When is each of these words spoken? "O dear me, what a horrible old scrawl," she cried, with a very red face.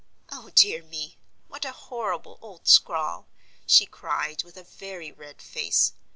"O 0.31 0.49
dear 0.49 0.81
me, 0.81 1.15
what 1.47 1.63
a 1.63 1.71
horrible 1.73 2.39
old 2.41 2.67
scrawl," 2.67 3.27
she 3.67 3.85
cried, 3.85 4.43
with 4.43 4.57
a 4.57 4.63
very 4.63 5.11
red 5.11 5.39
face. 5.39 5.93